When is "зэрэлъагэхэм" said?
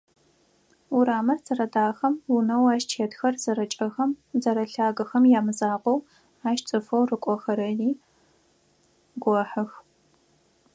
4.41-5.23